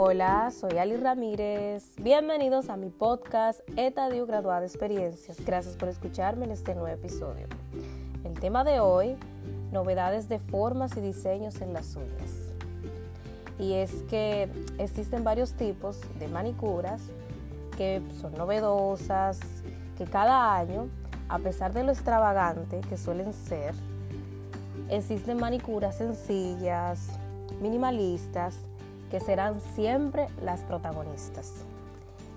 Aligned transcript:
Hola, 0.00 0.52
soy 0.52 0.78
Ali 0.78 0.96
Ramírez. 0.96 1.96
Bienvenidos 2.00 2.70
a 2.70 2.76
mi 2.76 2.88
podcast 2.88 3.62
Etadio 3.74 4.26
Graduada 4.26 4.64
Experiencias. 4.64 5.44
Gracias 5.44 5.76
por 5.76 5.88
escucharme 5.88 6.44
en 6.44 6.52
este 6.52 6.76
nuevo 6.76 6.86
episodio. 6.86 7.48
El 8.22 8.38
tema 8.38 8.62
de 8.62 8.78
hoy, 8.78 9.16
novedades 9.72 10.28
de 10.28 10.38
formas 10.38 10.96
y 10.96 11.00
diseños 11.00 11.60
en 11.62 11.72
las 11.72 11.96
uñas. 11.96 12.52
Y 13.58 13.72
es 13.72 14.04
que 14.04 14.48
existen 14.78 15.24
varios 15.24 15.54
tipos 15.54 15.98
de 16.20 16.28
manicuras 16.28 17.02
que 17.76 18.00
son 18.20 18.34
novedosas, 18.34 19.40
que 19.96 20.04
cada 20.04 20.54
año, 20.54 20.86
a 21.28 21.40
pesar 21.40 21.72
de 21.72 21.82
lo 21.82 21.90
extravagante 21.90 22.82
que 22.88 22.96
suelen 22.96 23.32
ser, 23.32 23.74
existen 24.90 25.38
manicuras 25.38 25.96
sencillas, 25.98 27.08
minimalistas, 27.60 28.60
que 29.10 29.20
serán 29.20 29.60
siempre 29.60 30.26
las 30.42 30.62
protagonistas. 30.62 31.64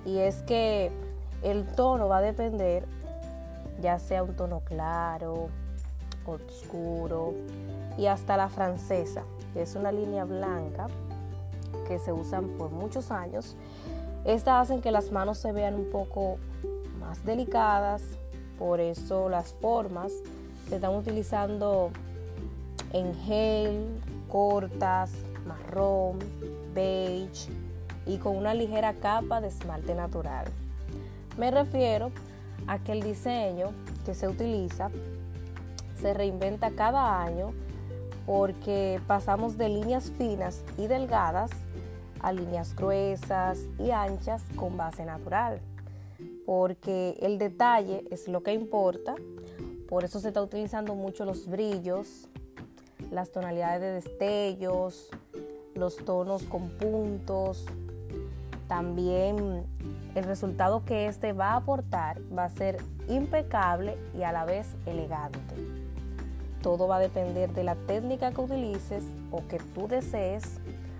Y 0.06 0.18
es 0.18 0.42
que 0.44 0.92
el 1.42 1.66
tono 1.66 2.08
va 2.08 2.18
a 2.18 2.22
depender, 2.22 2.86
ya 3.82 4.00
sea 4.00 4.24
un 4.24 4.36
tono 4.36 4.62
claro, 4.62 5.50
oscuro 6.26 7.34
y 7.98 8.06
hasta 8.06 8.38
la 8.38 8.50
francesa, 8.50 9.24
que 9.54 9.64
es 9.64 9.76
una 9.76 9.92
línea 9.92 10.24
blanca 10.24 10.88
que 11.88 12.00
se 12.00 12.12
usan 12.12 12.48
por 12.58 12.72
muchos 12.72 13.12
años. 13.12 13.56
Estas 14.24 14.64
hacen 14.64 14.82
que 14.82 14.92
las 14.92 15.12
manos 15.12 15.38
se 15.40 15.52
vean 15.52 15.76
un 15.76 15.90
poco 15.90 16.38
más 17.00 17.26
delicadas, 17.26 18.04
por 18.60 18.80
eso 18.80 19.30
las 19.30 19.54
formas 19.54 20.12
se 20.70 20.76
están 20.76 20.96
utilizando 20.96 21.90
en 22.94 23.16
gel, 23.16 23.88
cortas, 24.30 25.12
marrón, 25.46 26.20
beige 26.74 27.50
y 28.06 28.18
con 28.18 28.36
una 28.36 28.54
ligera 28.54 28.94
capa 28.94 29.42
de 29.42 29.48
esmalte 29.48 29.96
natural. 29.96 30.46
Me 31.38 31.52
refiero 31.52 32.12
a 32.68 32.80
que 32.80 32.92
el 32.92 33.02
diseño 33.02 33.72
que 34.06 34.14
se 34.14 34.28
utiliza 34.28 34.90
se 36.00 36.14
reinventa 36.14 36.72
cada 36.72 37.22
año 37.22 37.54
porque 38.26 39.00
pasamos 39.08 39.58
de 39.58 39.70
líneas 39.70 40.12
finas 40.18 40.64
y 40.78 40.88
delgadas 40.88 41.52
a 42.22 42.32
líneas 42.34 42.76
gruesas 42.76 43.60
y 43.80 43.92
anchas 43.92 44.44
con 44.56 44.78
base 44.78 45.06
natural. 45.06 45.60
Porque 46.46 47.18
el 47.22 47.38
detalle 47.38 48.04
es 48.12 48.28
lo 48.28 48.44
que 48.44 48.54
importa, 48.54 49.16
por 49.88 50.04
eso 50.04 50.20
se 50.20 50.30
está 50.30 50.42
utilizando 50.42 50.96
mucho 50.96 51.26
los 51.26 51.48
brillos, 51.48 52.28
las 53.12 53.32
tonalidades 53.32 53.82
de 53.82 53.92
destellos, 53.94 55.10
los 55.82 55.98
tonos 55.98 56.44
con 56.44 56.70
puntos. 56.70 57.66
También 58.68 59.66
el 60.14 60.24
resultado 60.24 60.86
que 60.86 61.08
este 61.08 61.34
va 61.34 61.54
a 61.54 61.56
aportar 61.58 62.22
va 62.38 62.46
a 62.46 62.50
ser 62.50 62.78
impecable 63.10 63.98
y 64.16 64.22
a 64.22 64.32
la 64.32 64.46
vez 64.46 64.68
elegante. 64.86 65.56
Todo 66.62 66.88
va 66.88 66.98
a 66.98 67.00
depender 67.00 67.52
de 67.54 67.64
la 67.64 67.76
técnica 67.76 68.32
que 68.32 68.42
utilices 68.42 69.04
o 69.32 69.46
que 69.48 69.58
tú 69.74 69.88
desees 69.88 70.44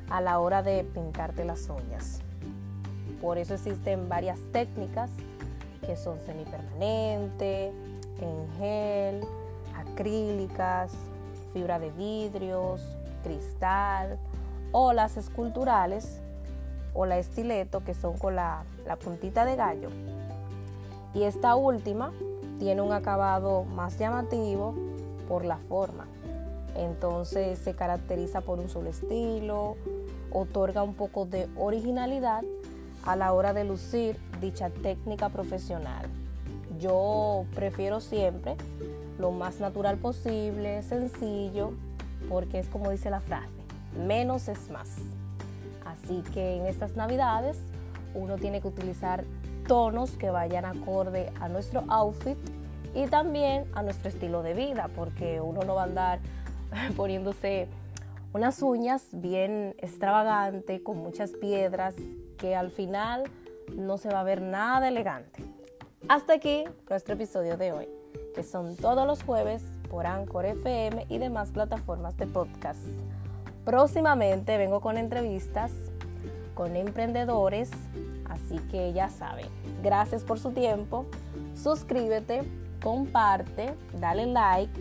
a 0.10 0.20
la 0.20 0.40
hora 0.40 0.64
de 0.64 0.84
pintarte 0.84 1.46
las 1.46 1.70
uñas. 1.70 2.20
Por 3.22 3.38
eso 3.38 3.54
existen 3.54 4.10
varias 4.10 4.40
técnicas 4.52 5.12
que 5.86 5.96
son 5.96 6.20
semipermanente, 6.26 7.72
en 8.20 8.58
gel, 8.58 9.22
acrílicas, 9.76 10.92
fibra 11.54 11.78
de 11.78 11.92
vidrios, 11.92 12.82
cristal 13.24 14.18
o 14.72 14.94
las 14.94 15.18
esculturales 15.18 16.20
o 16.94 17.06
la 17.06 17.18
estileto 17.18 17.84
que 17.84 17.94
son 17.94 18.18
con 18.18 18.36
la, 18.36 18.64
la 18.86 18.96
puntita 18.96 19.46
de 19.46 19.56
gallo. 19.56 19.90
Y 21.14 21.24
esta 21.24 21.56
última 21.56 22.12
tiene 22.60 22.82
un 22.82 22.94
acabado 22.94 23.64
más 23.64 23.98
llamativo 23.98 24.76
por 25.28 25.46
la 25.46 25.58
forma. 25.58 26.06
Entonces 26.76 27.60
se 27.60 27.74
caracteriza 27.74 28.42
por 28.42 28.60
un 28.60 28.70
solo 28.70 28.90
estilo, 28.90 29.76
otorga 30.32 30.84
un 30.84 30.94
poco 30.94 31.26
de 31.26 31.48
originalidad 31.58 32.44
a 33.04 33.16
la 33.16 33.34
hora 33.34 33.54
de 33.54 33.64
lucir 33.64 34.18
dicha 34.40 34.70
técnica 34.70 35.30
profesional. 35.30 36.06
Yo 36.80 37.46
prefiero 37.56 38.00
siempre 38.00 38.56
lo 39.20 39.32
más 39.32 39.60
natural 39.60 39.98
posible, 39.98 40.82
sencillo, 40.84 41.72
porque 42.30 42.60
es 42.60 42.68
como 42.68 42.90
dice 42.90 43.10
la 43.10 43.20
frase, 43.20 43.61
menos 43.96 44.48
es 44.48 44.70
más. 44.70 44.90
Así 45.86 46.24
que 46.34 46.58
en 46.58 46.66
estas 46.66 46.96
navidades 46.96 47.58
uno 48.14 48.38
tiene 48.38 48.62
que 48.62 48.68
utilizar 48.68 49.24
tonos 49.68 50.12
que 50.12 50.30
vayan 50.30 50.66
acorde 50.66 51.32
a 51.40 51.48
nuestro 51.48 51.84
outfit 51.88 52.38
y 52.94 53.08
también 53.08 53.66
a 53.74 53.84
nuestro 53.84 54.10
estilo 54.10 54.44
de 54.44 54.54
vida, 54.54 54.90
porque 54.96 55.40
uno 55.40 55.62
no 55.62 55.76
va 55.76 55.82
a 55.82 55.86
andar 55.86 56.20
poniéndose 56.98 57.68
unas 58.34 58.62
uñas 58.62 59.08
bien 59.12 59.76
extravagante, 59.80 60.82
con 60.84 60.98
muchas 60.98 61.32
piedras, 61.32 61.96
que 62.38 62.56
al 62.56 62.72
final 62.72 63.24
no 63.76 63.98
se 63.98 64.10
va 64.10 64.22
a 64.22 64.24
ver 64.24 64.42
nada 64.42 64.88
elegante. 64.88 65.44
Hasta 66.08 66.34
aquí 66.34 66.64
nuestro 66.90 67.14
episodio 67.14 67.58
de 67.58 67.72
hoy, 67.72 67.88
que 68.34 68.44
son 68.44 68.76
todos 68.76 69.06
los 69.06 69.24
jueves 69.24 69.62
por 69.90 70.06
Anchor 70.06 70.46
FM 70.46 71.06
y 71.10 71.18
demás 71.18 71.52
plataformas 71.52 72.18
de 72.18 72.28
podcast. 72.28 72.82
Próximamente 73.66 74.58
vengo 74.58 74.82
con 74.82 74.98
entrevistas 74.98 75.72
con 76.54 76.76
emprendedores, 76.76 77.72
así 78.30 78.60
que 78.70 78.94
ya 78.94 79.10
saben, 79.10 79.48
gracias 79.82 80.24
por 80.24 80.40
su 80.40 80.52
tiempo, 80.52 81.06
suscríbete, 81.56 82.44
comparte, 82.84 83.74
dale 84.00 84.28
like, 84.28 84.72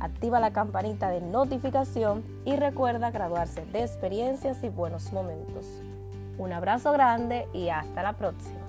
activa 0.00 0.38
la 0.38 0.52
campanita 0.52 1.10
de 1.10 1.20
notificación 1.20 2.22
y 2.44 2.56
recuerda 2.56 3.10
graduarse 3.10 3.64
de 3.66 3.82
experiencias 3.82 4.62
y 4.62 4.68
buenos 4.68 5.12
momentos. 5.12 5.66
Un 6.38 6.52
abrazo 6.52 6.92
grande 6.92 7.48
y 7.52 7.68
hasta 7.70 8.02
la 8.02 8.12
próxima. 8.12 8.67